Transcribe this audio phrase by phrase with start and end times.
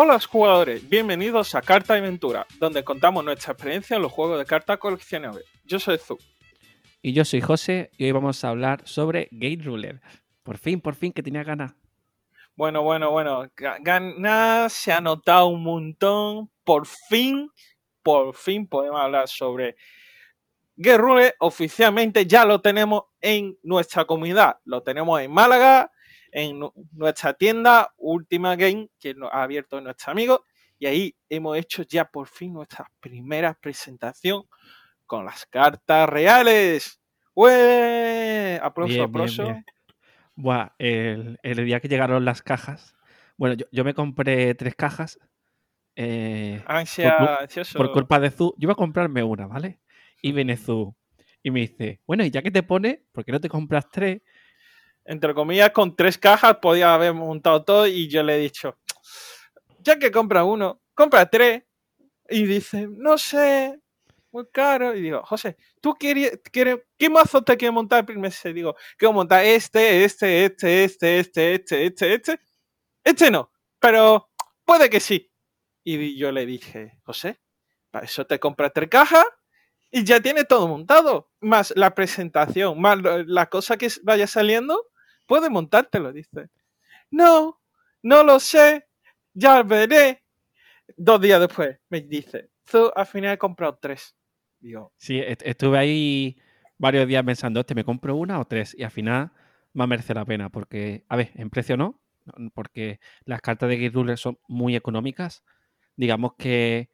[0.00, 4.78] Hola jugadores, bienvenidos a Carta Aventura, donde contamos nuestra experiencia en los juegos de cartas
[4.78, 5.44] coleccionables.
[5.64, 6.16] Yo soy Zu.
[7.02, 10.00] Y yo soy José y hoy vamos a hablar sobre Gate Ruler.
[10.44, 11.74] Por fin, por fin, que tenía ganas.
[12.54, 13.50] Bueno, bueno, bueno,
[13.80, 16.48] ganas, se ha notado un montón.
[16.62, 17.50] Por fin,
[18.04, 19.74] por fin podemos hablar sobre
[20.76, 21.34] Gate Ruler.
[21.40, 24.60] Oficialmente ya lo tenemos en nuestra comunidad.
[24.64, 25.90] Lo tenemos en Málaga,
[26.32, 26.60] en
[26.92, 30.44] nuestra tienda Última Game, que ha abierto nuestro amigo.
[30.78, 34.44] Y ahí hemos hecho ya por fin nuestra primera presentación
[35.06, 37.00] con las cartas reales.
[37.34, 38.60] ¡Ué!
[38.62, 39.62] Aplauso, aplauso.
[40.34, 42.94] Buah, el, día que llegaron las cajas.
[43.36, 45.18] Bueno, yo, me compré tres cajas.
[45.96, 48.54] Eh, Ansia, por, por, culpa de Zu.
[48.56, 49.80] Yo iba a comprarme una, ¿vale?
[50.22, 50.96] Y viene Zu
[51.42, 54.22] y me dice, bueno, y ya que te pone, ¿por qué no te compras tres?
[55.08, 58.76] Entre comillas, con tres cajas podía haber montado todo y yo le he dicho,
[59.78, 61.62] ya que compra uno, compra tres.
[62.28, 63.80] Y dice, no sé,
[64.30, 64.94] muy caro.
[64.94, 68.34] Y digo, José, ¿tú quieres, qué mazo te quieres montar primero?
[68.52, 72.40] Digo, quiero montar este, este, este, este, este, este, este, este.
[73.02, 73.50] Este no,
[73.80, 74.28] pero
[74.66, 75.32] puede que sí.
[75.84, 77.40] Y yo le dije, José,
[77.90, 79.24] para eso te compras tres cajas
[79.90, 81.30] y ya tiene todo montado.
[81.40, 84.84] Más la presentación, más la cosa que vaya saliendo,
[85.28, 86.48] puede montártelo, dice.
[87.10, 87.60] No,
[88.02, 88.86] no lo sé,
[89.34, 90.24] ya veré.
[90.96, 92.50] Dos días después me dice,
[92.96, 94.16] al final he comprado tres.
[94.96, 96.36] Sí, estuve ahí
[96.78, 98.74] varios días pensando, ¿este me compro una o tres?
[98.76, 99.30] Y al final
[99.74, 102.00] me merece la pena, porque, a ver, en precio no,
[102.54, 105.44] porque las cartas de Gate Ruler son muy económicas.
[105.94, 106.90] Digamos que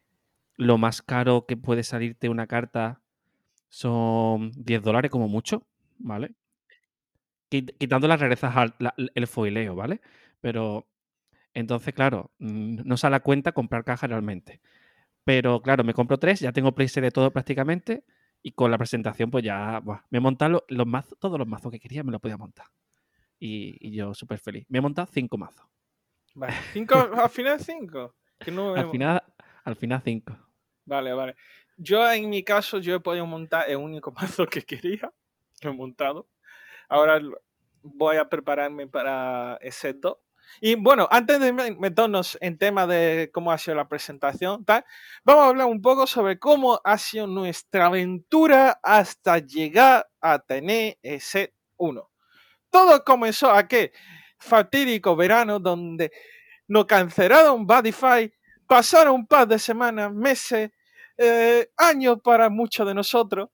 [0.57, 3.01] lo más caro que puede salirte una carta
[3.69, 5.67] son 10 dólares como mucho,
[5.99, 6.35] ¿vale?
[7.49, 10.01] Quitando las regresas al el foileo, ¿vale?
[10.41, 10.89] Pero
[11.55, 14.61] entonces, claro, no sale a cuenta comprar caja realmente.
[15.25, 18.05] Pero claro, me compro tres, ya tengo playset de todo prácticamente.
[18.43, 21.81] Y con la presentación, pues ya me he montado los, mazos, todos los mazos que
[21.81, 22.67] quería, me los podía montar.
[23.39, 24.67] Y, yo súper feliz.
[24.69, 25.67] Me he montado cinco mazos.
[26.35, 26.53] Vale.
[26.75, 26.95] ¿Cinco?
[26.95, 28.15] ¿Al final cinco?
[28.77, 29.23] al, final,
[29.65, 30.37] al final cinco.
[30.85, 31.37] Vale, vale.
[31.77, 35.11] Yo en mi caso, yo he podido montar el único mazo que quería.
[35.63, 36.29] Lo he montado.
[36.95, 37.21] Ahora
[37.83, 40.19] voy a prepararme para ese dos
[40.61, 44.85] y bueno, antes de meternos en tema de cómo ha sido la presentación, tal,
[45.25, 50.97] vamos a hablar un poco sobre cómo ha sido nuestra aventura hasta llegar a tener
[51.03, 52.09] ese 1.
[52.71, 53.91] Todo comenzó aquel
[54.39, 56.13] fatídico verano donde
[56.69, 58.33] nos cancelaron Badify,
[58.69, 60.71] pasaron un par de semanas, meses,
[61.17, 63.49] eh, años para muchos de nosotros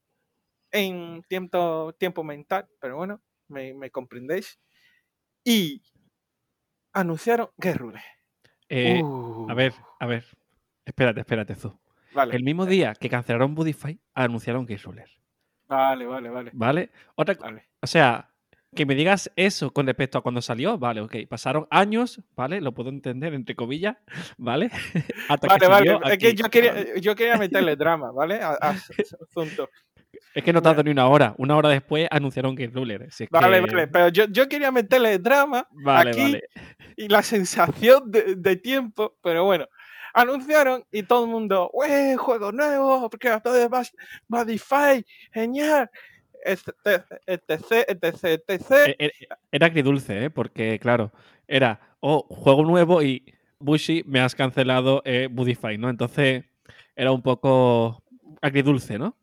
[0.71, 4.59] en tiempo, tiempo mental, pero bueno, me, me comprendéis.
[5.45, 5.83] Y
[6.93, 8.03] anunciaron Guerrule.
[8.69, 9.03] Eh,
[9.49, 10.25] a ver, a ver.
[10.85, 11.79] Espérate, espérate, Zu.
[12.31, 15.09] El mismo día que cancelaron Budify, anunciaron Guerruler.
[15.69, 16.51] Vale, vale, vale.
[16.53, 16.91] ¿Vale?
[17.15, 17.37] Otra,
[17.81, 18.29] O sea,
[18.75, 21.17] que me digas eso con respecto a cuando salió, vale, ok.
[21.29, 22.61] Pasaron años, ¿vale?
[22.61, 23.97] Lo puedo entender, entre comillas,
[24.37, 24.71] ¿vale?
[25.69, 26.01] vale, vale.
[26.13, 28.41] Es que yo quería, yo quería meterle drama, ¿vale?
[29.31, 29.69] asunto.
[30.35, 31.35] Es que no tardó ni una hora.
[31.39, 33.09] Una hora después anunciaron que Ruler.
[33.31, 33.89] vale, vale.
[33.89, 36.39] Pero yo, yo, quería meterle drama aquí
[36.97, 39.17] y la sensación de, de, tiempo.
[39.23, 39.67] Pero bueno,
[40.15, 42.17] anunciaron y todo el mundo, ¡Wey!
[42.17, 43.31] Juego nuevo, porque
[43.71, 43.93] más
[44.29, 45.91] Modify, genial.
[46.43, 46.69] Etc,
[47.27, 48.97] etc, etc.
[49.53, 50.31] Era agridulce, ¿eh?
[50.31, 51.13] Porque, claro,
[51.47, 55.91] era, oh, juego nuevo y Bushi me has cancelado eh, Budify, ¿no?
[55.91, 56.45] Entonces
[56.97, 58.03] era un poco
[58.41, 59.17] agridulce, ¿no?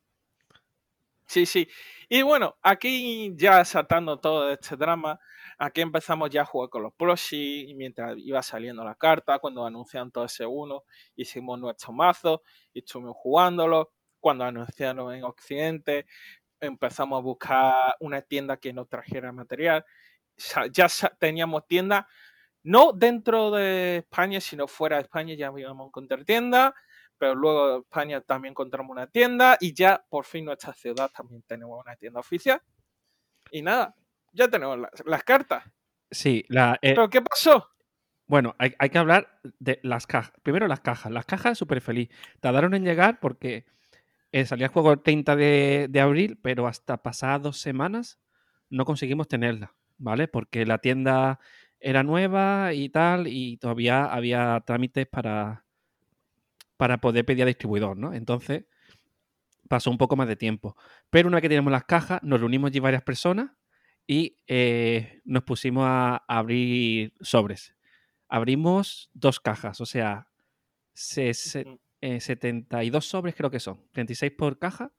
[1.30, 1.68] Sí, sí.
[2.08, 5.20] Y bueno, aquí ya saltando todo este drama,
[5.58, 10.10] aquí empezamos ya a jugar con los proxy, mientras iba saliendo la carta, cuando anunciaron
[10.12, 10.84] todo ese uno,
[11.18, 12.44] hicimos nuestro mazo
[12.74, 13.92] y estuvimos jugándolo.
[14.22, 16.06] Cuando anunciaron en Occidente,
[16.62, 19.86] empezamos a buscar una tienda que nos trajera material.
[20.74, 20.88] Ya
[21.20, 22.08] teníamos tienda,
[22.68, 26.76] no dentro de España, sino fuera de España, ya íbamos a encontrar tienda
[27.18, 31.44] pero luego en España también encontramos una tienda y ya por fin nuestra ciudad también
[31.44, 32.62] tenemos una tienda oficial.
[33.52, 33.96] Y nada,
[34.32, 35.64] ya tenemos las, cartas.
[36.12, 37.70] Sí, la, eh, ¿Pero qué pasó?
[38.28, 40.34] Bueno, hay, que hablar de las cajas.
[40.44, 41.12] Primero las cajas.
[41.12, 42.10] Las cajas súper feliz.
[42.42, 43.66] Tardaron en llegar porque
[44.34, 48.20] eh, salía el juego el 30 de, de, abril, pero hasta pasadas dos semanas
[48.70, 50.28] no conseguimos tenerla, ¿vale?
[50.28, 51.40] Porque la tienda
[51.80, 55.66] era nueva y tal, y todavía había trámites para,
[56.78, 58.14] para poder pedir a distribuidor, ¿no?
[58.14, 58.66] Entonces
[59.68, 60.76] pasó un poco más de tiempo.
[61.10, 63.52] Pero una vez que tenemos las cajas, nos reunimos allí varias personas
[64.08, 67.76] y eh, nos pusimos a, abrir sobres.
[68.30, 70.28] abrimos dos cajas, o sea,
[70.94, 74.94] se- se- eh, 72 sobres creo que son, 36 por caja.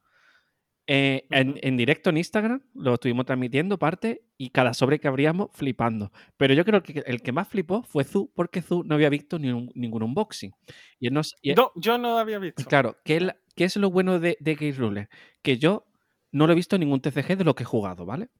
[0.90, 5.50] Eh, en, en directo en Instagram lo estuvimos transmitiendo parte y cada sobre que abríamos
[5.52, 6.10] flipando.
[6.38, 9.38] Pero yo creo que el que más flipó fue Zu, porque Zu no había visto
[9.38, 10.50] ni un- ningún unboxing.
[10.98, 12.64] Y él nos, y- No, yo no había visto.
[12.64, 15.08] Claro, ¿qué es, la- qué es lo bueno de, de Gate Ruler?
[15.42, 15.84] Que yo
[16.32, 18.30] no lo he visto en ningún TCG de lo que he jugado, ¿vale?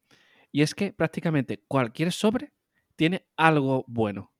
[0.50, 2.54] Y es que prácticamente cualquier sobre
[2.96, 4.32] tiene algo bueno.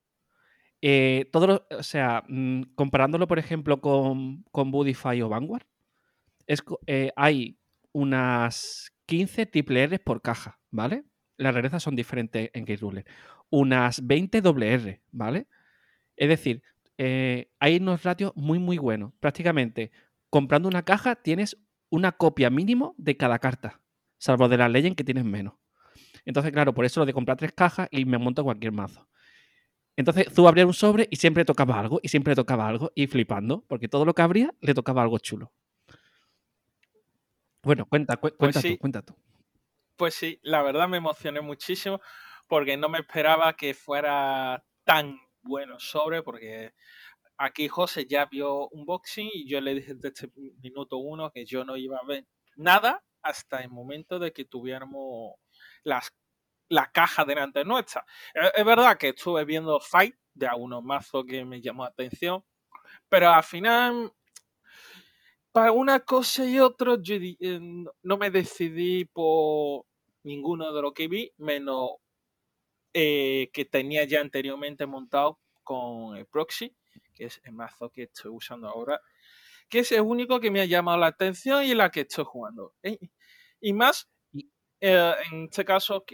[0.80, 5.66] Eh, todo lo- o sea, mm, comparándolo, por ejemplo, con, con Budify o Vanguard,
[6.46, 7.58] es, eh, hay
[7.92, 11.04] unas 15 triple R por caja, ¿vale?
[11.36, 13.06] Las rarezas son diferentes en Gate Ruler.
[13.50, 15.46] Unas 20 doble R, ¿vale?
[16.16, 16.62] Es decir,
[16.98, 19.12] eh, hay unos ratios muy, muy buenos.
[19.20, 19.92] Prácticamente,
[20.30, 21.56] comprando una caja tienes
[21.90, 23.80] una copia mínimo de cada carta,
[24.18, 25.54] salvo de la Legend que tienes menos.
[26.24, 29.08] Entonces, claro, por eso lo de comprar tres cajas y me monto cualquier mazo.
[29.96, 33.64] Entonces, tú abrías un sobre y siempre tocaba algo, y siempre tocaba algo, y flipando,
[33.66, 35.52] porque todo lo que abría le tocaba algo chulo.
[37.62, 38.72] Bueno, cuenta, cu- cuenta sí.
[38.72, 39.14] tú, cuenta tú.
[39.96, 42.00] Pues sí, la verdad me emocioné muchísimo
[42.46, 46.72] porque no me esperaba que fuera tan bueno sobre, porque
[47.38, 50.30] aquí José ya vio un boxing y yo le dije desde este
[50.62, 52.26] minuto uno que yo no iba a ver
[52.56, 55.34] nada hasta el momento de que tuviéramos
[55.84, 56.14] las,
[56.68, 58.04] la caja delante nuestra.
[58.34, 62.44] Es, es verdad que estuve viendo Fight de algunos mazos que me llamó la atención,
[63.08, 64.12] pero al final
[65.52, 67.58] para una cosa y otra, yo eh,
[68.02, 69.84] no- me decidí por
[70.24, 71.90] ninguno de lo que vi, menos
[72.94, 76.74] eh, que tenía ya anteriormente montado con el Proxy,
[77.14, 79.00] que es el mazo que estoy usando ahora,
[79.68, 82.74] que es el único que me ha llamado la atención y la que estoy jugando.
[82.82, 82.98] Eh,
[83.60, 84.08] Y más,
[84.80, 86.04] en este caso,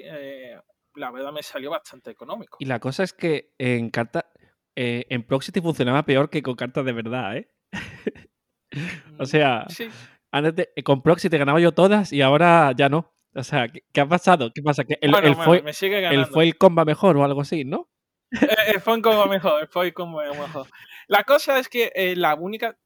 [0.95, 2.57] la verdad me salió bastante económico.
[2.61, 4.31] Y la cosa es que en carta,
[4.77, 7.49] eh, en Proxy te funcionaba peor que con cartas de verdad, ¿eh?
[9.19, 9.89] o sea, Sí,
[10.31, 13.13] Antes de- con Proxy te ganaba yo todas y ahora ya no.
[13.37, 14.53] O sea, ¿qué, qué ha pasado?
[14.53, 14.85] ¿Qué pasa?
[14.85, 16.27] ¿Que el, bueno, el bueno, foil, me sigue el ganando.
[16.27, 17.89] foil comba mejor o algo así, no?
[18.33, 20.67] Eh, El fue como mejor, el fue como mejor.
[21.09, 22.77] La cosa es que eh, la única.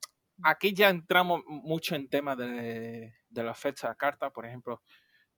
[0.43, 4.31] Aquí ya entramos mucho en tema de, de la fecha de carta.
[4.31, 4.83] Por ejemplo,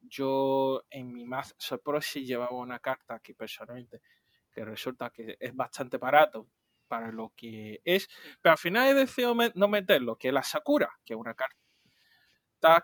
[0.01, 4.01] yo en mi mazo Proxy llevaba una carta aquí personalmente
[4.53, 6.49] que resulta que es bastante barato
[6.91, 8.09] para lo que es,
[8.43, 11.57] pero al final he decidido no meterlo, que es la Sakura, que es una carta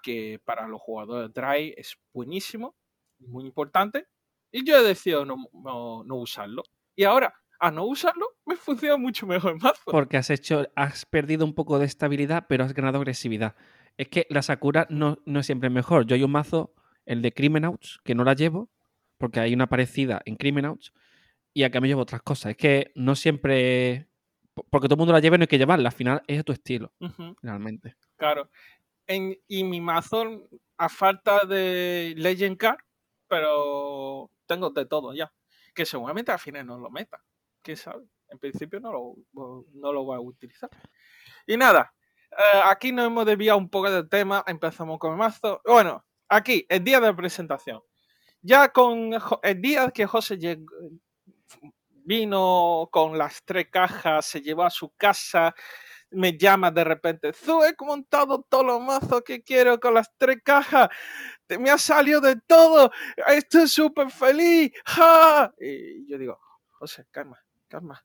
[0.00, 2.76] que para los jugadores dry es buenísimo,
[3.18, 4.06] muy importante,
[4.52, 6.62] y yo he decidido no, usarlo.
[6.94, 9.82] Y ahora, a no usarlo, me funciona mucho mejor el mazo.
[9.86, 13.56] Porque has hecho, has perdido un poco de estabilidad, pero has ganado agresividad.
[13.96, 16.06] Es que la Sakura no, no es siempre mejor.
[16.06, 16.74] Yo hay un mazo,
[17.06, 18.70] el de Crimenauts, que no la llevo,
[19.18, 20.92] porque hay una parecida en Crimenauts,
[21.56, 22.50] y acá me llevo otras cosas.
[22.50, 24.08] Es que no siempre.
[24.54, 25.88] po- Porque todo el mundo la lleva y no hay que llevarla.
[25.88, 27.34] Al final es tu estilo, Ujú.
[27.42, 27.96] realmente.
[28.16, 28.50] Claro.
[29.06, 30.48] En- y mi mazo,
[30.78, 32.78] a falta de Legend Card,
[33.28, 35.32] pero tengo de todo ya.
[35.74, 37.22] Que seguramente al final no lo meta.
[37.62, 38.04] ¿Quién sabe?
[38.28, 40.68] En principio no lo, no lo voy a utilizar.
[41.46, 41.94] Y nada,
[42.32, 44.42] eh, aquí nos hemos desviado un poco del tema.
[44.46, 45.60] Empezamos con el mazo.
[45.64, 47.80] Bueno, aquí, el día de presentación.
[48.42, 49.10] Ya con
[49.42, 50.66] el día que José llegó-
[52.04, 55.54] vino con las tres cajas, se llevó a su casa,
[56.10, 60.38] me llama de repente, Zu, he montado todos los mazos que quiero con las tres
[60.44, 60.88] cajas,
[61.46, 62.90] te, me ha salido de todo,
[63.26, 65.52] estoy súper feliz, ¡ja!
[65.58, 66.38] Y yo digo,
[66.78, 68.04] José, calma, calma,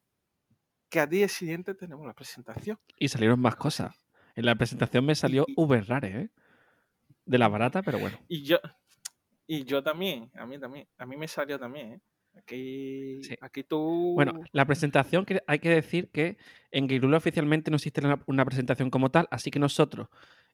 [0.89, 2.79] que al día siguiente tenemos la presentación.
[2.97, 3.95] Y salieron más cosas.
[4.35, 6.29] En la presentación me salió uber rare, ¿eh?
[7.25, 8.17] De la barata, pero bueno.
[8.27, 8.57] Y yo,
[9.45, 12.01] y yo también, a mí también, a mí me salió también, ¿eh?
[12.37, 13.35] Aquí, Sí.
[13.41, 14.13] aquí tú...
[14.15, 16.37] Bueno, la presentación, que hay que decir que
[16.71, 20.07] en Guirula oficialmente no existe una, una presentación como tal, así que nosotros,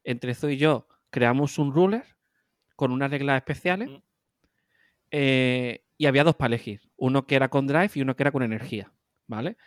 [0.03, 2.03] entre Zo y yo, creamos un ruler
[2.75, 3.97] con unas reglas especiales Mm.
[5.11, 8.31] eh, y había dos para elegir, uno que era con drive y uno que era
[8.31, 8.91] con energía,
[9.27, 9.57] ¿vale?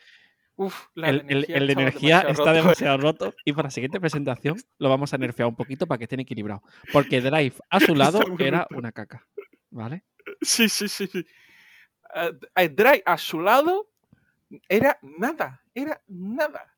[0.57, 2.53] Uf, la El, el- energía el de energía demasiado está roto.
[2.53, 6.05] demasiado roto y para la siguiente presentación lo vamos a nerfear un poquito para que
[6.05, 6.63] estén equilibrados,
[6.93, 9.27] porque drive a su lado era una caca,
[9.71, 10.05] ¿vale?
[10.43, 11.07] Sí, sí, sí.
[11.07, 11.25] sí.
[12.55, 13.91] El Dry a su lado
[14.69, 16.75] era nada, era nada.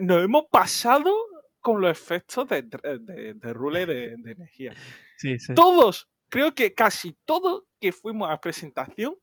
[0.00, 1.12] Nos hemos pasado
[1.60, 4.74] con los efectos de, de, de- de rule de, de energía.
[5.16, 5.54] Sí, sí.
[5.54, 9.16] Todos, creo que casi todos que fuimos a presentación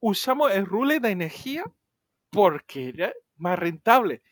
[0.00, 1.64] usamos el rule de energía
[2.30, 4.22] porque era más rentable.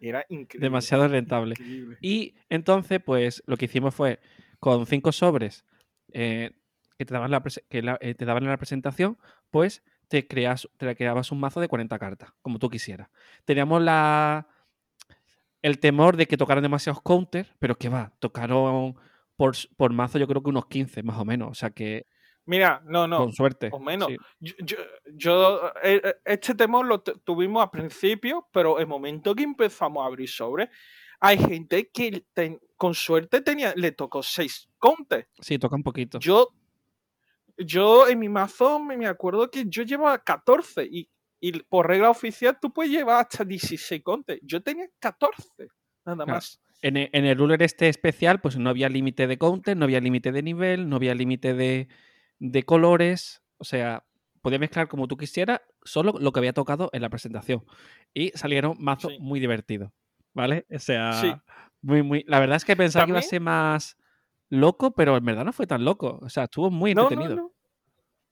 [0.00, 0.66] Era increíble.
[0.66, 1.54] Demasiado rentable.
[1.58, 1.98] increíble.
[2.02, 4.20] Y entonces, pues lo que hicimos fue
[4.60, 5.64] con cinco sobres
[6.12, 6.52] eh,
[6.98, 9.18] que, te daban la que la- eh, te daban en la presentación,
[9.50, 13.08] pues te, creas, te creabas un mazo de 40 cartas, como tú quisieras.
[13.44, 14.46] Teníamos la,
[15.62, 18.96] el temor de que tocaran demasiados counters, pero que va, tocaron
[19.36, 21.50] por, por mazo yo creo que unos 15 más o menos.
[21.50, 22.06] O sea que
[22.46, 23.16] Mira, no, no.
[23.18, 23.70] con suerte.
[23.72, 24.08] O menos.
[24.08, 24.16] sí.
[24.38, 24.76] Yo, yo-
[25.14, 30.02] yo, eh, eh, este temor lo tu- tuvimos al principio, pero el momento que empezamos
[30.04, 30.68] a abrir sobre,
[31.20, 35.26] hay gente que ten- con suerte tenía, le tocó seis contes.
[35.40, 36.18] Sí, toca un poquito.
[36.18, 36.50] Yo,
[37.58, 41.08] yo en mi mazo me acuerdo que yo llevaba 14 y,
[41.40, 44.38] y por regla oficial tú puedes llevar hasta 16 contes.
[44.42, 45.68] Yo tenía 14,
[46.04, 46.60] nada más.
[46.82, 50.00] En e- en el ruler este especial, pues no había límite de counter, no había
[50.00, 51.88] límite de nivel, no había límite de,
[52.38, 53.42] de colores.
[53.56, 54.04] O sea,
[54.42, 57.64] podía mezclar como tú quisieras, solo lo que había tocado en la presentación.
[58.12, 59.18] Y salieron mazos Sí.
[59.18, 59.90] muy divertidos.
[60.34, 60.66] ¿Vale?
[60.74, 61.32] O sea, Sí.
[61.80, 62.24] muy, muy.
[62.26, 63.96] La verdad es que pensaba que iba a También- ser más
[64.60, 66.18] loco, pero en verdad no fue tan loco.
[66.22, 67.36] O sea, estuvo muy No, no, entretenido.
[67.42, 67.52] no.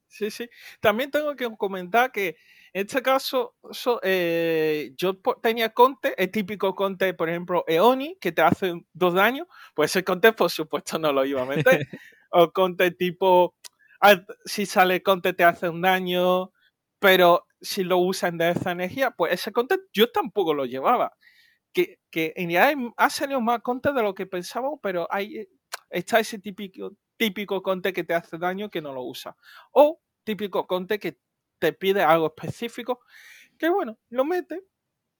[0.08, 0.48] Sí, sí.
[0.80, 2.36] También tengo que comentar que
[2.74, 8.32] en este caso so- eh, yo tenía Conte, el típico Conte, por ejemplo, Eoni, que
[8.32, 11.54] te hace dos daños, pues ese Conte por supuesto no lo iba a meter.
[12.30, 13.54] o Conte tipo,
[14.02, 16.52] ah, si sale Conte te hace un daño,
[16.98, 21.12] pero si lo usan de esa energía, pues ese Conte yo tampoco lo llevaba.
[21.72, 25.48] Que, que en realidad ha salido más Conte de lo que pensábamos, pero hay,
[25.92, 29.36] está ese típico, típico Conte que te hace daño que no lo usa.
[29.72, 31.18] O típico Conte que
[31.58, 33.00] te pide algo específico,
[33.58, 34.64] que bueno, lo mete,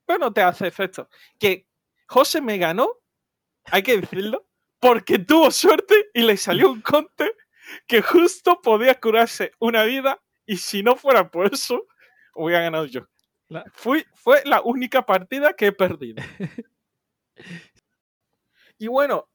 [0.05, 1.09] pero no te hace efecto.
[1.38, 1.69] Que
[2.09, 2.88] José me ganó,
[3.67, 4.49] hay que decirlo,
[4.81, 7.37] porque tuvo suerte y le salió un Conte
[7.87, 11.87] que justo podía curarse una vida y si no fuera por eso,
[12.35, 13.07] hubiera ganado yo.
[13.49, 16.23] La- Fui, fue la única partida que he perdido.
[18.79, 19.29] Y bueno,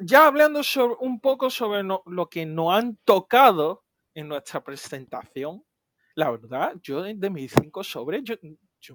[0.00, 5.64] ya hablando sobre, un poco sobre lo que nos han tocado en nuestra presentación,
[6.14, 8.36] la verdad, yo de, mis cinco sobres, yo,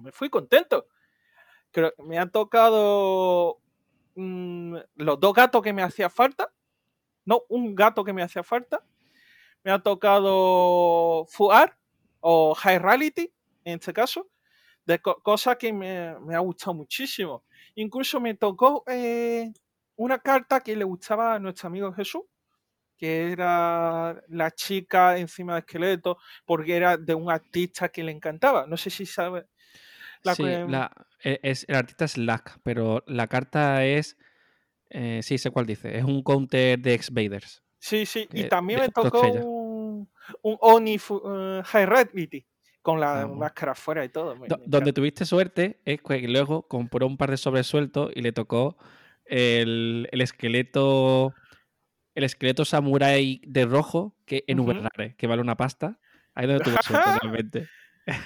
[0.02, 0.86] me fui contento.
[1.72, 3.60] Creo que me han tocado
[4.16, 6.52] mm, los dos gatos que me hacía falta.
[7.26, 8.84] No, un gato que me hacía falta.
[9.64, 11.76] Me ha tocado Fuar
[12.20, 13.32] o High Reality,
[13.64, 14.28] en este caso,
[14.86, 17.44] de co- cosas que me, me ha gustado muchísimo.
[17.76, 19.52] Incluso me tocó eh,
[20.04, 22.22] una carta que le gustaba a nuestro amigo Jesús,
[22.96, 28.66] que era la chica encima del esqueleto, porque era de un artista que le encantaba.
[28.66, 29.46] No sé si sabe.
[30.22, 30.90] La sí, que- la-
[31.22, 34.16] e- es, el artista es Lack, pero la carta es.
[34.90, 35.96] eh, sí, sé cuál dice.
[35.96, 37.62] Es un counter de X-Vaders.
[37.78, 40.10] Sí, sí, y también de me tocó un,
[40.42, 42.46] un Oni eh, High Reality,
[42.82, 44.34] con la Ah, máscara fuera y todo.
[44.36, 48.10] me- Do- me donde tuviste suerte es que luego compró un par de sobres sueltos
[48.14, 48.76] y le tocó
[49.30, 51.34] el, el esqueleto.
[52.14, 54.70] El esqueleto samurai de rojo que en Ujú.
[54.70, 55.98] Uberrare, que vale una pasta.
[56.34, 57.68] Ahí donde tuve suerte realmente.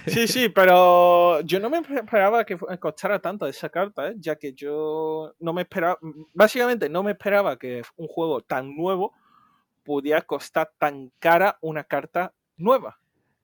[0.06, 4.14] Sí, sí, pero yo no me esperaba que costara tanto esa carta, ¿eh?
[4.18, 5.98] ya que yo no me esperaba,
[6.32, 9.12] básicamente no me esperaba que un juego tan nuevo
[9.82, 12.98] pudiera costar tan cara una carta nueva.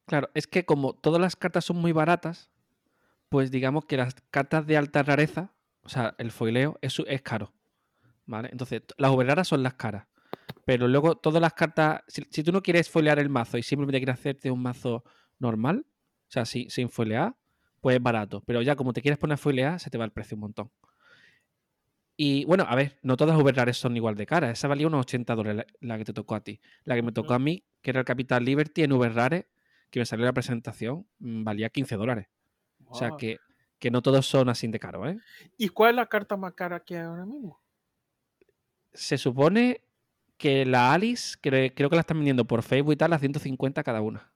[0.07, 2.51] Claro, es que como todas las cartas son muy baratas,
[3.29, 5.53] pues digamos que las cartas de alta rareza,
[5.83, 7.53] o sea, el foileo es, caro.
[8.27, 8.49] ¿Vale?
[8.53, 10.07] Entonces, las raras son las caras.
[10.65, 13.99] Pero luego todas las cartas, si, si tú no quieres foilear el mazo y simplemente
[13.99, 15.05] quieres hacerte un mazo
[15.39, 17.35] normal, o sea, si- sin foilear,
[17.81, 18.43] pues es barato.
[18.47, 20.71] Pero ya como te quieres poner foilear, se te va el precio un montón.
[22.17, 24.53] Y bueno, a ver, no todas las overrares son igual de caras.
[24.53, 26.61] Esa valía unos 80 dólares la, la que te tocó a ti.
[26.85, 29.49] La que me tocó a mí, que era el Capital Liberty en overrare,
[29.91, 32.29] que me salió la presentación, mm, valía 15 dólares.
[32.87, 33.39] O sea que,
[33.81, 35.19] que no todos son así de caros, ¿eh?
[35.57, 37.61] ¿Y cuál es la carta más cara que hay ahora mismo?
[38.93, 39.81] Se supone
[40.37, 43.83] que la Alice, cre- creo que la están vendiendo por Facebook y tal, a 150
[43.83, 44.33] cada una.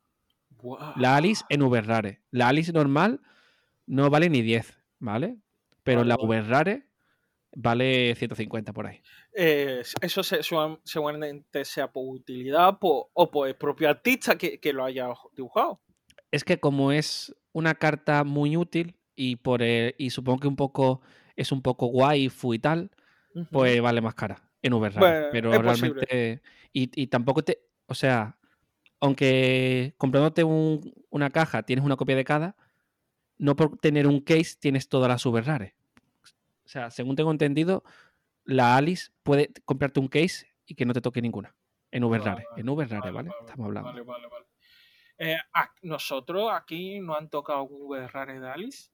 [0.63, 0.79] Wow.
[0.97, 2.23] La Alice en Uberrare.
[2.31, 3.21] La Alice normal
[3.87, 5.37] no vale ni 10, ¿vale?
[5.83, 6.27] Pero la vale.
[6.27, 6.87] Uberrare
[7.57, 9.01] vale 150 por ahí.
[9.35, 14.73] Eh, eso se- segura- seguramente sea por utilidad o por el propio artista que, que
[14.73, 15.81] lo haya dibujado.
[16.31, 20.57] Es que como es una carta muy útil y por el- y supongo que un
[20.57, 21.01] poco
[21.37, 22.91] es un poco waifu y tal,
[23.51, 25.01] pues vale más cara en Uberrare.
[25.21, 26.07] Bueno, pero es posible.
[26.09, 26.43] realmente.
[26.73, 27.61] Y, y tampoco te.
[27.87, 28.37] O sea,
[29.01, 32.57] aunque comprándote un- una caja tienes una copia de cada,
[33.39, 35.75] no por tener un case tienes todas las Uberrare.
[36.65, 37.85] O sea, según tengo entendido,
[38.45, 41.55] la Alice puede comprarte un case y que no te toque ninguna.
[41.91, 42.45] En Uberrare.
[42.51, 43.31] Vale, en Uberrare, vale, ¿vale?
[43.41, 43.91] Estamos hablando.
[43.91, 44.47] Vale, vale, vale.
[45.19, 45.37] Eh,
[45.83, 48.91] nosotros aquí no han tocado un rare de Alice.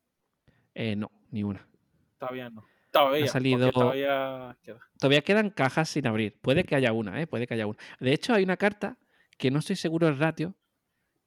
[0.74, 1.66] Eh, no, ni una.
[2.18, 2.64] Todavía no.
[2.90, 3.20] Todavía.
[3.20, 4.80] porque salido- Todavía queda.
[4.98, 6.38] Todavía quedan cajas sin abrir.
[6.40, 7.26] Puede que haya una, ¿eh?
[7.26, 7.78] Puede que haya una.
[8.00, 8.98] De hecho, hay una carta
[9.38, 10.56] que no estoy seguro el ratio,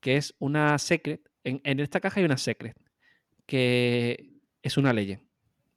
[0.02, 1.22] que es una secret.
[1.44, 2.78] En, en esta caja hay una secret,
[3.46, 5.24] que es una legend,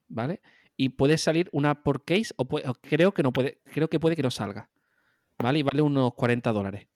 [0.08, 0.40] ¿vale?
[0.76, 3.99] Y puede salir una por case, o, puede- o creo que no puede, creo que
[4.00, 4.70] puede que no salga,
[5.38, 5.61] ¿vale?
[5.61, 6.88] Y vale unos 40 dólares.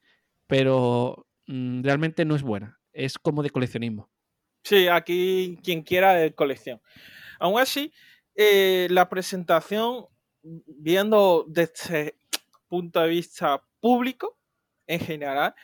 [0.47, 2.81] Pero mm, realmente no es buena.
[2.93, 4.11] Es como de coleccionismo.
[4.65, 6.81] Sí, aquí quien quiera de colección.
[7.39, 7.93] Aún así,
[8.35, 10.07] eh, la presentación,
[10.43, 12.17] viendo desde
[12.69, 14.39] punto de vista público,
[14.87, 15.55] en general,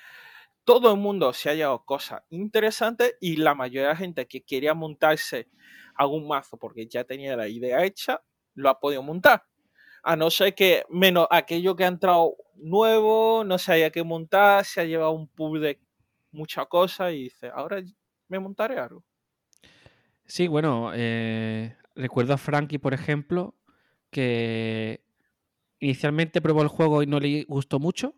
[0.64, 4.42] todo el mundo se ha llevado cosas interesantes y la mayoría de la gente que
[4.44, 5.48] quería montarse
[5.96, 8.22] algún mazo porque ya tenía la idea hecha,
[8.54, 9.44] lo ha podido montar.
[10.02, 14.80] A no ser que, menos aquello que ha entrado nuevo, no sabía qué montar, se
[14.80, 15.80] ha llevado un pool de
[16.32, 17.82] mucha cosa y dice, ahora
[18.28, 19.04] me montaré algo.
[20.24, 23.54] Sí, bueno, eh, recuerdo a Frankie, por ejemplo,
[24.10, 25.04] que
[25.78, 28.14] inicialmente probó el juego y no le gustó mucho,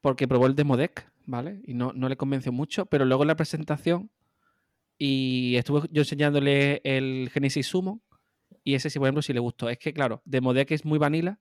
[0.00, 1.60] porque probó el demo deck, ¿vale?
[1.64, 4.10] Y no, no le convenció mucho, pero luego en la presentación,
[4.96, 8.00] y estuve yo enseñándole el Genesis Summon,
[8.64, 9.68] y ese sí, por ejemplo, sí le gustó.
[9.68, 11.38] Es que, claro, demo deck es muy vanilla,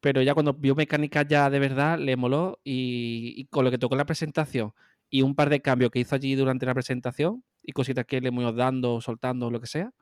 [0.00, 3.78] pero ya cuando vio mecánicas ya de verdad, le moló, y, y con lo que
[3.78, 4.74] tocó en la presentación,
[5.10, 8.28] y un par de cambios que hizo allí durante la presentación, y cositas que le
[8.28, 9.92] hemos dando, soltando, lo que sea,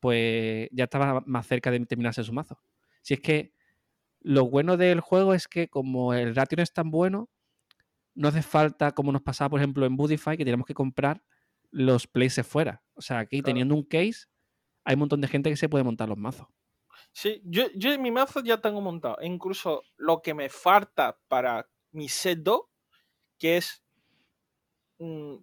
[0.00, 2.60] pues ya estaba más cerca de terminarse su mazo.
[3.02, 3.52] Si es que
[4.20, 7.30] lo bueno del juego es que como el ratio no es tan bueno,
[8.14, 11.22] no hace falta, como nos pasaba, por ejemplo, en Budify, que teníamos que comprar
[11.70, 12.82] los places fuera.
[12.94, 13.44] O sea, aquí Claro.
[13.46, 14.26] teniendo un case,
[14.84, 16.48] hay un montón de gente que se puede montar los mazos.
[17.12, 19.18] Sí, yo, yo mi mazo ya tengo montado.
[19.20, 22.60] E incluso lo que me falta para mi set 2,
[23.38, 23.82] que es
[24.98, 25.34] mm,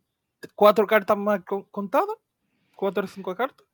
[0.56, 2.16] cuatro cartas más con- contadas.
[2.76, 3.66] Cuatro o cinco cartas.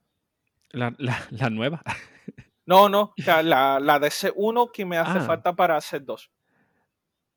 [0.72, 1.82] La, la- la nueva.
[2.66, 5.22] No, no, o sea, la, la de set 1 que me hace Ah.
[5.22, 6.30] falta para set 2.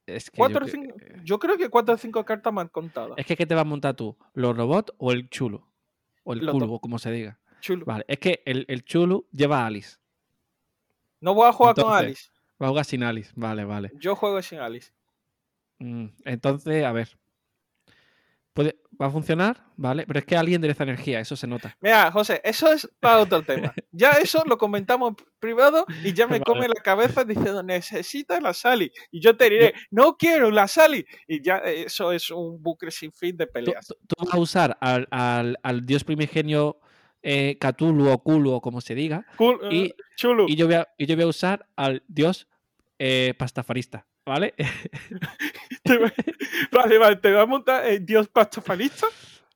[0.04, 3.14] Es que, Cuatro yo, cinco, yo creo que cuatro o cinco cartas más contadas.
[3.16, 4.14] es que ¿qué te vas a montar tú?
[4.34, 5.66] ¿Los robots o el chulo?
[6.24, 6.80] O el Los culo, dos.
[6.80, 7.38] como se diga.
[7.62, 7.86] Chulo.
[7.86, 9.96] Vale, es que el, el chulo lleva a Alice.
[11.20, 12.28] No voy a jugar con Alice.
[12.60, 13.32] Va a jugar sin Alice.
[13.34, 13.90] Vale, vale.
[13.94, 14.92] Yo juego sin Alice.
[15.78, 17.16] Mm, Entonces, a ver.
[19.00, 19.64] ¿Va a funcionar?
[19.76, 20.04] Vale.
[20.06, 21.76] Pero es que alguien de esa energía, eso se nota.
[21.80, 23.74] Mira, José, eso es para otro tema.
[23.90, 26.44] Ya eso lo comentamos en privado y ya me Vale.
[26.44, 28.92] come la cabeza diciendo necesitas la Sally.
[29.10, 31.04] Y yo te diré, no quiero la Sally.
[31.26, 33.86] Y ya eh, eso es un bucle sin fin de peleas.
[33.88, 36.78] tú- tú vas a usar al, al- al dios primigenio
[37.22, 39.26] eh, Cthulhu o Culu o como se diga.
[39.36, 40.44] Cool, eh, Y, chulo.
[40.48, 42.46] y yo voy a, y yo voy a usar al dios
[42.98, 44.06] eh, pastafarista.
[44.24, 44.54] ¿Vale?
[46.72, 49.06] Vale, vale, te va a montar el dios pastafalista.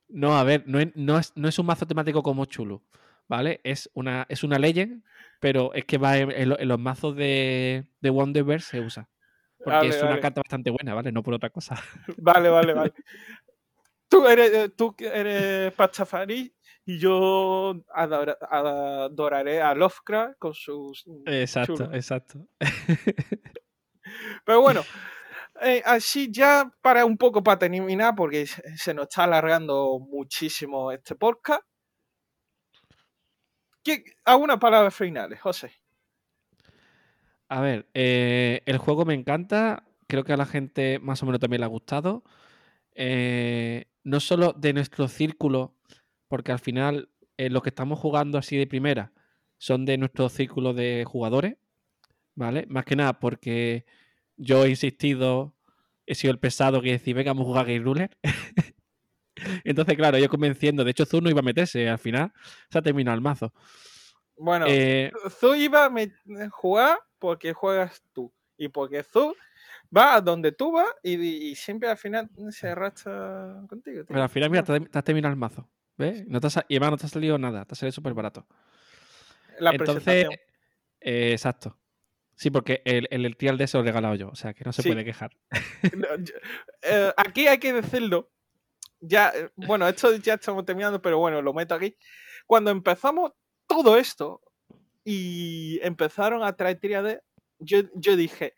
[0.09, 2.81] No, a ver, no es, no es, no es un mazo temático como Chulu,
[3.27, 3.59] ¿vale?
[3.63, 5.03] Es una, es una legend,
[5.39, 9.09] pero es que va en, en lo- en los mazos de, de Wonderverse se usa.
[9.63, 10.21] Porque Vale, es una vale.
[10.21, 11.11] carta bastante buena, ¿vale?
[11.11, 11.75] No por otra cosa.
[12.17, 12.93] Vale, vale, vale.
[14.09, 16.53] Tú eres, eh, tú eres Pastafari
[16.85, 21.89] y yo adora- adoraré a Lovecraft con sus mm, Exacto, chulos.
[21.93, 22.47] exacto.
[24.45, 24.83] Pero bueno,
[25.61, 31.15] eh, así ya para un poco para terminar, porque se nos está alargando muchísimo este
[31.15, 31.61] podcast.
[33.83, 35.71] ¿Qué, algunas palabras finales, José.
[37.49, 39.83] A ver, eh, el juego me encanta.
[40.07, 42.23] Creo que a la gente más o menos también le ha gustado.
[42.93, 45.75] Eh, no solo de nuestro círculo,
[46.27, 49.13] porque al final los que estamos jugando así de primera
[49.57, 51.57] son de nuestro círculo de jugadores,
[52.35, 52.65] ¿vale?
[52.67, 53.85] Más que nada porque
[54.37, 55.53] yo he insistido,
[56.05, 58.17] he sido el pesado que decía, venga, vamos a jugar Game Ruler.
[59.63, 60.83] Entonces, claro, yo convenciendo.
[60.83, 62.31] De hecho, Zu no iba a meterse, al final
[62.71, 63.53] se ha terminado el mazo.
[64.35, 68.31] Bueno, Eh, Zu iba a jugar porque juegas tú.
[68.57, 69.35] Y porque Zu
[69.95, 73.97] va a donde tú vas y, y siempre al final se arrastra contigo.
[73.97, 74.05] tío.
[74.07, 75.69] Pero al final, mira, te, te has terminado el mazo.
[75.97, 76.25] ¿Ves?
[76.27, 78.13] No te ha sa- y además no te ha salido nada, te ha salido súper
[78.13, 78.45] barato.
[79.59, 80.33] La Entonces, presentación.
[81.01, 81.75] eh, exacto.
[82.37, 84.63] Sí, porque el, el, el trial de eso lo he regalado yo, o sea que
[84.63, 84.89] no se Sí.
[84.89, 85.35] puede quejar.
[85.97, 86.35] No, yo-
[86.83, 88.31] eh, aquí hay que decirlo.
[88.99, 91.97] Ya, eh, bueno, esto ya estamos terminando, pero bueno, lo meto aquí.
[92.45, 93.31] Cuando empezamos
[93.67, 94.41] todo esto
[95.03, 97.21] y empezaron a traer tiradé,
[97.59, 98.53] yo, yo dije,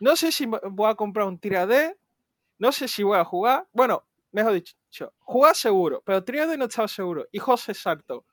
[0.00, 1.96] no sé si voy a comprar un tiradé,
[2.58, 3.66] no sé si voy a jugar.
[3.72, 4.76] Bueno, mejor dicho,
[5.18, 7.26] jugar seguro, pero tiradé no estaba seguro.
[7.32, 8.24] Y José saltó.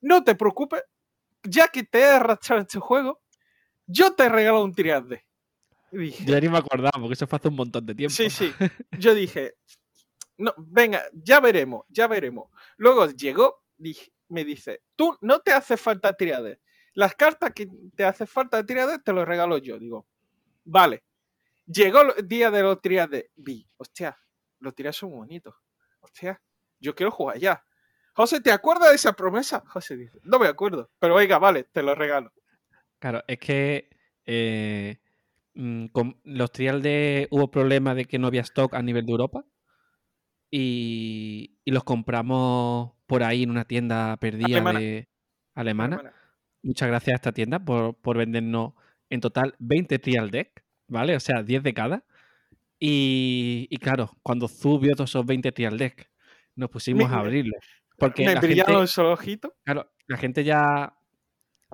[0.00, 0.82] No te preocupes,
[1.42, 3.20] ya que te he arrastrado este juego,
[3.86, 4.74] yo te regalo un.
[5.92, 8.14] Y dije, ya ni me acordaba, porque eso fue hace un montón de tiempo.
[8.14, 8.52] Sí, sí.
[8.98, 9.54] Yo dije,
[10.38, 12.50] no, venga, ya veremos, ya veremos.
[12.78, 16.60] Luego llegó, dije- me dice, tú no te hace falta tirade.
[16.94, 19.78] Las cartas que te hace falta tirade te las regalo yo.
[19.78, 20.06] Digo,
[20.64, 21.04] vale.
[21.66, 24.18] Llegó el día de los triades, vi, hostia,
[24.58, 25.54] los tiras son bonitos.
[26.00, 26.40] Hostia,
[26.80, 27.64] yo quiero jugar ya.
[28.14, 29.62] José, ¿te acuerdas de esa promesa?
[29.66, 32.32] José dice, no me acuerdo, pero venga, vale, te lo regalo.
[33.04, 33.90] Claro, es que
[34.24, 34.96] eh,
[35.52, 39.12] mm, con los trial de hubo problemas de que no había stock a nivel de
[39.12, 39.44] Europa
[40.50, 44.80] y, y los compramos por ahí en una tienda perdida Alemana.
[44.80, 45.08] de
[45.54, 45.96] alemana.
[45.96, 46.16] Hermana.
[46.62, 48.72] Muchas gracias a esta tienda por, por vendernos
[49.10, 51.14] en total 20 trial deck, ¿vale?
[51.14, 52.04] O sea, 10 de cada.
[52.78, 54.48] Y, y claro, cuando
[54.80, 56.10] vio todos esos 20 trial deck,
[56.56, 57.60] nos pusimos Me- a abrirlos.
[57.98, 59.52] Porque Me la brillaron gente, esos ojitos.
[59.62, 60.96] claro, la gente ya,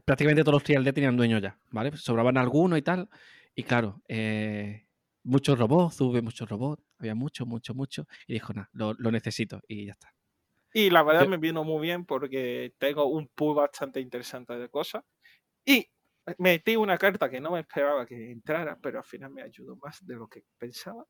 [0.05, 1.97] prácticamente todos los trial deck tenían dueño ya, ¿vale?
[1.97, 3.09] Sobraban algunos y tal.
[3.55, 4.87] Y claro, eh,
[5.23, 8.07] muchos robots, ve muchos robots, había mucho, mucho, mucho.
[8.27, 10.15] Y dijo, nada, lo, lo necesito y ya está.
[10.73, 15.05] Y la verdad me vino muy bien porque tengo un pool bastante interesante de cosas.
[15.65, 15.87] Y
[16.39, 20.05] metí una carta que no me esperaba que entrara, pero al final me ayudó más
[20.07, 21.05] de lo que pensaba.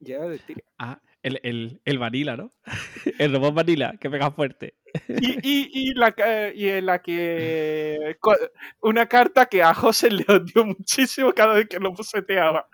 [0.00, 0.68] Y era de Tyrion.
[0.78, 2.52] Ah, el, el, el vanilla, ¿no?
[3.18, 4.76] el robot vanilla, que pega fuerte.
[5.08, 6.14] Y, y, y, la,
[6.54, 8.16] y en la que.
[8.80, 12.68] Una carta que a José le odió muchísimo cada vez que lo poseteaba.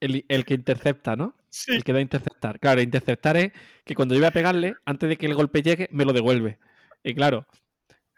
[0.00, 1.34] El, el que intercepta, ¿no?
[1.48, 2.60] Sí, El que da a interceptar.
[2.60, 3.52] Claro, interceptar es
[3.84, 6.58] que cuando yo voy a pegarle, antes de que el golpe llegue, me lo devuelve.
[7.02, 7.46] Y claro,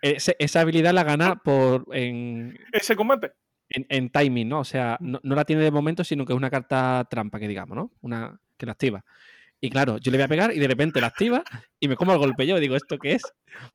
[0.03, 3.33] ese- esa habilidad la gana por en, ese combate.
[3.71, 4.61] en- en timing, ¿no?
[4.61, 7.47] O sea, no, no la tiene de momento, sino que es una carta trampa, que
[7.49, 7.93] digamos, ¿no?
[8.01, 9.05] Una que la activa.
[9.61, 11.43] Y claro, yo le voy a pegar y de repente la activa
[11.81, 12.61] y me como el golpe yo.
[12.61, 13.23] Digo, ¿esto qué es?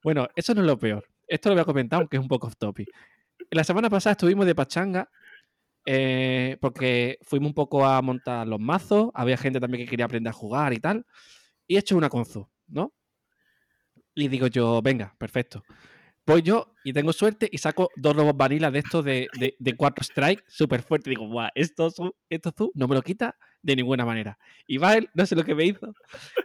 [0.02, 1.06] Bueno, eso no es lo peor.
[1.28, 2.90] Esto lo voy a comentar, aunque es un poco off topic.
[3.52, 5.10] La semana pasada estuvimos de pachanga
[5.86, 9.10] eh, porque fuimos un poco a montar los mazos.
[9.14, 11.06] Había gente también que quería aprender a jugar y tal.
[11.68, 12.94] Y he hecho una con Zu, ¿no?
[14.16, 15.64] Y digo yo, venga, perfecto.
[16.26, 19.76] Voy yo y tengo suerte y saco dos robos vanilla de estos de, de, de
[19.76, 21.10] cuatro strikes súper fuerte.
[21.10, 21.92] Digo, guau, esto,
[22.30, 24.38] esto no me lo quita de ninguna manera.
[24.68, 25.94] Y va él, no sé lo que me hizo.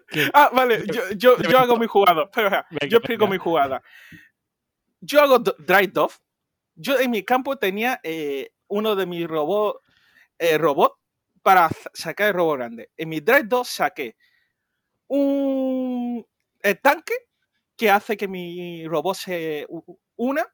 [0.08, 2.22] que- Ah, vale, yo, yo, yo hago mi jugada.
[2.32, 3.32] Espera, Venga, yo explico venga.
[3.34, 3.82] mi jugada.
[5.00, 6.14] Yo hago Dry Dove.
[6.74, 9.80] Yo en mi campo tenía eh, uno de mis robots
[10.38, 10.94] eh, robot
[11.42, 12.90] para sacar el robot grande.
[12.96, 14.16] En mi Dry Dove saqué
[15.08, 16.24] un
[16.62, 17.14] eh, tanque
[17.76, 19.66] que hace que mi robot se
[20.16, 20.46] una.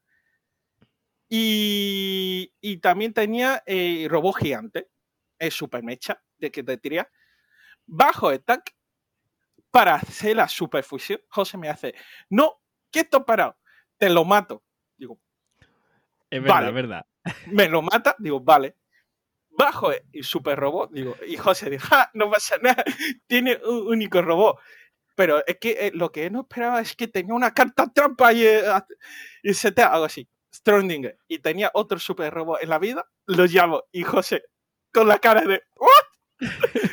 [1.29, 4.89] Y, y también tenía eh, robot gigante,
[5.39, 7.09] el super mecha, de que te diría.
[7.87, 8.73] Bajo el tanque
[9.71, 11.21] para hacer la superfusión.
[11.29, 11.95] José me hace,
[12.31, 13.57] no, quieto parado,
[13.99, 14.63] te lo mato.
[14.97, 15.19] Digo,
[16.31, 16.69] Es verdad, Vale.
[16.69, 17.07] es verdad.
[17.53, 18.77] me lo mata, digo, vale.
[19.51, 22.83] Bajo el, super robot, digo, y José dice, "Ja, no pasa nada,
[23.29, 24.59] tiene un único robot.
[25.17, 28.45] Pero es que eh, lo que no esperaba es que tenía una carta trampa y,
[28.45, 28.63] eh,
[29.45, 33.45] y se te algo así, Strondinger, y tenía otro super robot en la vida, lo
[33.47, 34.45] llamo, y José,
[34.93, 35.63] con la cara de.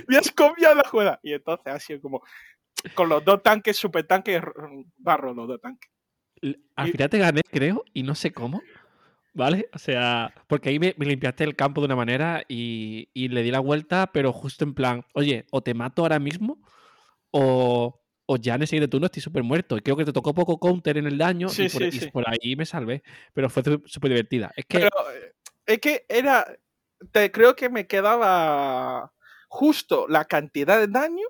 [0.07, 1.19] Me has copiado la jugada.
[1.23, 2.21] Y entonces ha sido como,
[2.93, 4.41] con los dos tanques, super tanques,
[4.97, 5.89] barro los dos tanques.
[6.75, 8.61] Al final te gané, creo, y no sé cómo.
[9.33, 9.69] ¿Vale?
[9.73, 13.43] O sea, porque ahí me, me limpiaste el campo de una manera y, y le
[13.43, 16.59] di la vuelta, pero justo en plan, oye, o te mato ahora mismo,
[17.31, 19.77] o, o ya en el siguiente turno estoy súper muerto.
[19.77, 21.99] Y creo que te tocó poco counter en el daño Sí, y, por, sí, y
[21.99, 22.11] sí.
[22.11, 23.03] por ahí me salvé.
[23.33, 24.51] Pero fue súper divertida.
[24.55, 25.33] Es que Pero eh,
[25.65, 26.45] es que era.
[27.11, 29.13] Te, creo que me quedaba
[29.53, 31.27] justo la cantidad de daño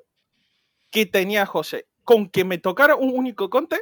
[0.92, 1.88] que tenía José.
[2.04, 3.80] Con que me tocara un único conte,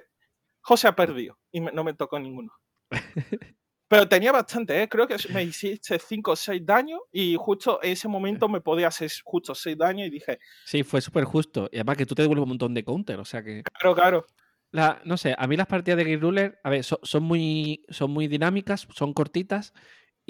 [0.62, 1.38] José ha perdido.
[1.52, 2.54] Y me- no me tocó ninguno.
[3.90, 4.88] Pero tenía bastante, ¿eh?
[4.88, 7.02] creo que me hiciste 5 o 6 daños.
[7.12, 10.08] Y justo en ese momento me podía hacer justo 6 daños.
[10.08, 11.68] Y dije, sí, fue súper justo.
[11.72, 13.20] Y además que tú te devuelves un montón de counter.
[13.20, 13.64] O sea que.
[13.64, 14.26] claro, claro.
[14.72, 17.84] La, no sé, a mí las partidas de Game Ruler, a ver, so- son, muy,
[17.90, 19.74] son muy dinámicas, son cortitas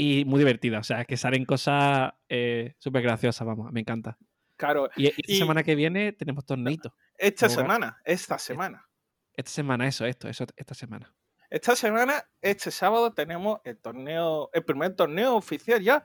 [0.01, 0.79] y muy divertidas.
[0.79, 4.17] O sea, que salen cosas eh, súper graciosas, vamos, me encanta.
[4.55, 6.93] Claro, Y, y esta Y- semana que viene tenemos torneito.
[7.17, 8.87] esta semana, esta semana.
[9.33, 11.13] Esta semana, eso, esto, eso, esta semana.
[11.49, 16.03] Esta semana, este sábado, tenemos el torneo, el primer torneo oficial ya.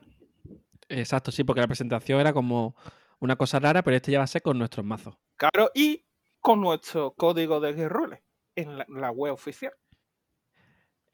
[0.89, 2.75] Exacto, sí, porque la presentación era como
[3.19, 5.15] una cosa rara, pero este ya va a ser con nuestros mazos.
[5.37, 6.05] Claro, y
[6.41, 8.19] con nuestro código de guerroles
[8.55, 9.73] en la, la web oficial.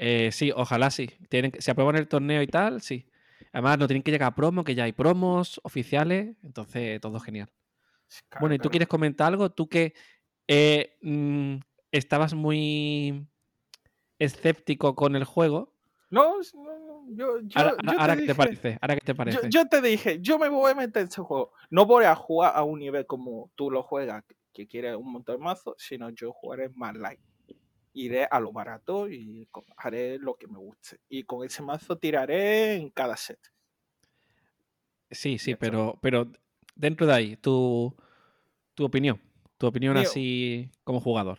[0.04, 1.12] Eh, sí, ojalá sí.
[1.30, 3.06] Tienen, que- si aprueban el torneo y tal, sí.
[3.54, 7.50] Además, no tienen que llegar a promo, que ya hay promos oficiales, entonces todo genial.
[8.30, 8.72] Claro, Bueno, ¿y tú claro.
[8.72, 9.52] quieres comentar algo?
[9.52, 9.94] Tú que
[10.48, 11.58] eh, mm,
[11.92, 13.26] estabas muy
[14.20, 15.74] escéptico con el juego.
[16.10, 19.16] No, no, no, yo, yo, Ahora, yo ahora te dije- parece, ahora qué te yo-
[19.16, 19.50] parece.
[19.50, 21.54] yo te dije, yo me voy a meter en ese juego.
[21.70, 25.12] No voy a jugar a un nivel como tú lo juegas, que- que quieres un
[25.12, 27.20] montón de mazos, sino yo jugaré más light.
[27.94, 31.00] Iré a lo barato y haré lo que me guste.
[31.10, 33.40] Y con ese mazo tiraré en cada set.
[35.10, 36.32] Sí, sí, pero, pero
[36.76, 37.94] dentro de ahí, tu,
[38.74, 39.22] tu opinión.
[39.58, 40.04] Tu opinión Mío.
[40.04, 41.38] así como jugador.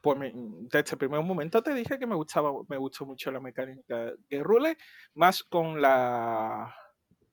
[0.00, 3.40] Pues me- desde el primer momento te dije que me gustaba, me gustó mucho la
[3.40, 4.76] mecánica de Rule,
[5.14, 6.74] más con la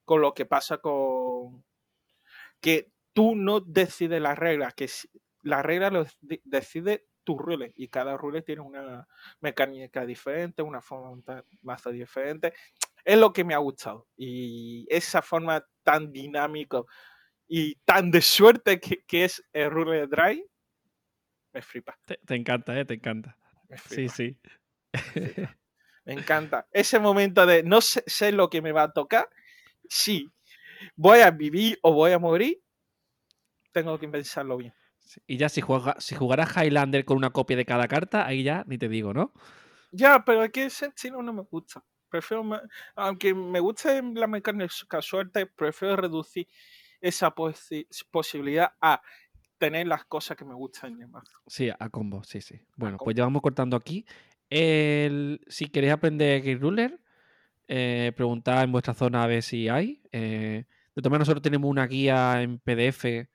[0.03, 1.63] con lo que pasa con
[2.61, 5.09] que tú no decides las reglas, que si-
[5.43, 9.05] las reglas de- decide tu rule y cada rule tiene una
[9.41, 11.21] mecánica diferente, una forma
[11.61, 12.53] mazo diferente.
[13.03, 16.83] Es lo que me ha gustado y esa forma tan dinámica
[17.49, 20.45] y tan de suerte que, que es el rule Dry
[21.53, 21.97] me flipa.
[22.05, 22.85] Te, te encanta, ¿eh?
[22.85, 23.37] Te encanta.
[23.69, 24.13] Me Sí, flipa.
[24.13, 24.37] sí.
[26.05, 26.65] Me encanta.
[26.71, 29.27] Ese momento de no sé, sé lo que me va a tocar.
[29.89, 30.29] Si
[30.95, 32.61] voy a vivir o voy a morir,
[33.71, 34.73] tengo que pensarlo bien.
[35.27, 38.63] Y ya si, juega, si jugaras Highlander con una copia de cada carta, ahí ya
[38.67, 39.33] ni te digo, ¿no?
[39.91, 41.83] Ya, pero es que ese estilo no me gusta.
[42.09, 42.43] Prefiero,
[42.95, 46.47] aunque me guste la mecánica suerte, prefiero reducir
[47.01, 49.01] esa posi- posibilidad a
[49.57, 51.39] tener las cosas que me gustan en el mazo.
[51.47, 52.59] Sí, a combo, sí, sí.
[52.75, 54.05] Bueno, pues ya vamos cortando aquí.
[54.49, 56.99] El- si queréis aprender Gate Ruler,
[57.67, 60.01] eh, preguntad en vuestra zona a ver si hay.
[60.11, 60.65] Eh,
[60.95, 63.29] de todas maneras, nosotros tenemos una guía en PDF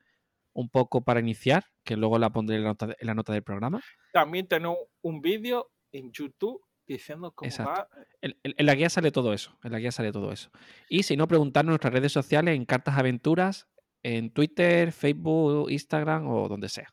[0.54, 3.32] un poco para iniciar, que luego la pondré en la nota, de- en la nota
[3.32, 3.80] del programa.
[4.12, 7.70] También tengo un vídeo en YouTube diciendo cómo Exacto.
[7.72, 7.88] va.
[8.20, 9.56] En, la guía sale todo eso.
[9.62, 10.50] En la guía sale todo eso.
[10.88, 13.68] Y si no, preguntarnos en nuestras redes sociales, en Cartas Aventuras,
[14.02, 16.92] en Twitter, Facebook, Instagram o donde sea.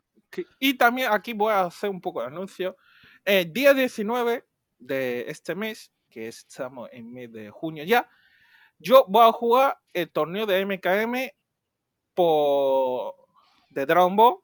[0.59, 2.77] Y también aquí voy a hacer un poco de anuncio.
[3.25, 4.45] El día 19
[4.77, 8.07] de este mes, que estamos en mes de junio ya,
[8.77, 11.31] yo voy a jugar el torneo de MKM
[12.13, 13.15] por
[13.69, 14.37] de Dragon Ball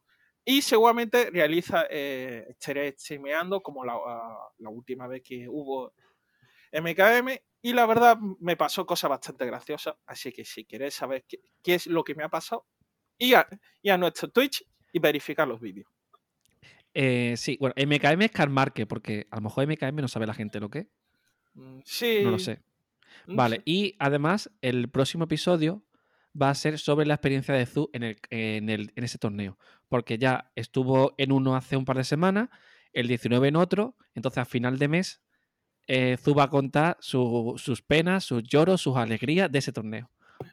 [0.43, 5.93] y seguramente realiza eh, estaré streameando como la, ah, la última vez que hubo
[6.71, 11.39] MKM y la verdad me pasó cosas bastante graciosas así que si queréis saber qué,
[11.63, 12.67] qué es lo que me ha pasado
[13.17, 13.47] y a,
[13.89, 15.89] a nuestro Twitch y verificar los vídeos
[16.93, 20.61] Eh, sí, bueno, MKM es Carmarque, porque a lo mejor MKM no sabe la gente
[20.61, 20.87] lo que es.
[21.53, 22.61] Mm, sí No lo sé.
[23.27, 25.84] no Vale, y además el próximo episodio
[26.39, 29.57] va a ser sobre la experiencia de Zu en, el, en, el- en ese torneo.
[29.87, 32.49] Porque ya estuvo en uno hace un par de semanas,
[32.93, 35.21] el 19 en otro, entonces a final de mes
[35.87, 40.09] eh, Zu va a contar su- sus penas, sus lloros, sus alegrías de ese torneo.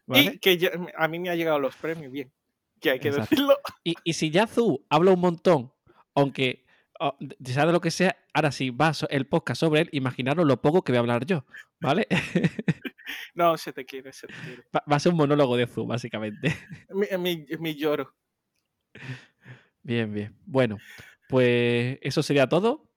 [0.07, 0.35] ¿vale?
[0.35, 2.33] y que ya- a mí me han llegado los premios bien
[2.81, 3.31] que hay que Exacto.
[3.31, 5.73] decirlo Y, y si ya Zu habla un montón,
[6.15, 6.65] aunque
[7.01, 10.61] oh, sea de lo que sea, ahora sí va el podcast sobre él, imaginaros lo
[10.61, 11.45] poco que voy a hablar yo,
[11.81, 12.07] ¿vale?
[13.35, 15.87] no se te quiere se te quiere va, va a ser un monólogo de Zu,
[15.87, 16.57] básicamente.
[16.91, 18.15] mi, mi, mi lloro
[19.83, 20.37] Bien, bien.
[20.45, 20.79] Bueno,
[21.29, 22.89] pues eso sería todo.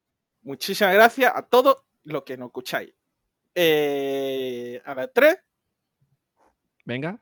[0.44, 2.94] Muchísimas gracias a todos los que nos escucháis.
[3.56, 5.38] Eh, a las 3,
[6.84, 7.20] Venga,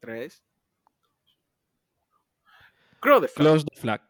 [0.00, 0.42] 3.
[3.00, 3.46] Crow de Flag.
[3.46, 4.09] close the flag.